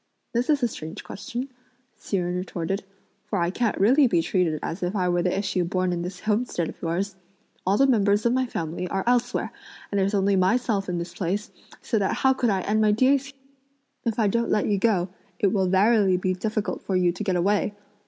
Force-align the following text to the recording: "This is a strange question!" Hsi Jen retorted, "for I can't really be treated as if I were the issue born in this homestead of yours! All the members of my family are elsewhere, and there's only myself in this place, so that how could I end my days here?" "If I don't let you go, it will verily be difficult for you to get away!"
"This 0.33 0.49
is 0.49 0.63
a 0.63 0.67
strange 0.67 1.03
question!" 1.03 1.49
Hsi 1.97 2.17
Jen 2.17 2.33
retorted, 2.35 2.83
"for 3.27 3.37
I 3.37 3.51
can't 3.51 3.77
really 3.79 4.07
be 4.07 4.23
treated 4.23 4.57
as 4.63 4.81
if 4.81 4.95
I 4.95 5.07
were 5.07 5.21
the 5.21 5.37
issue 5.37 5.63
born 5.63 5.93
in 5.93 6.01
this 6.01 6.21
homestead 6.21 6.69
of 6.69 6.81
yours! 6.81 7.17
All 7.67 7.77
the 7.77 7.85
members 7.85 8.25
of 8.25 8.33
my 8.33 8.47
family 8.47 8.87
are 8.87 9.03
elsewhere, 9.05 9.51
and 9.91 9.99
there's 9.99 10.15
only 10.15 10.35
myself 10.35 10.89
in 10.89 10.97
this 10.97 11.13
place, 11.13 11.51
so 11.83 11.99
that 11.99 12.15
how 12.15 12.33
could 12.33 12.49
I 12.49 12.61
end 12.61 12.81
my 12.81 12.91
days 12.91 13.27
here?" 13.27 13.39
"If 14.03 14.17
I 14.17 14.27
don't 14.27 14.49
let 14.49 14.65
you 14.65 14.79
go, 14.79 15.09
it 15.37 15.53
will 15.53 15.67
verily 15.67 16.17
be 16.17 16.33
difficult 16.33 16.81
for 16.81 16.95
you 16.95 17.11
to 17.11 17.23
get 17.23 17.35
away!" 17.35 17.75